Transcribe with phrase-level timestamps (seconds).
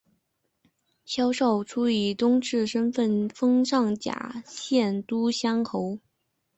[1.05, 5.99] 萧韶初以宗室身份封上甲县都乡侯。